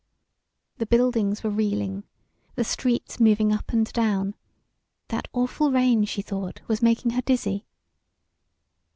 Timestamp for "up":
3.53-3.69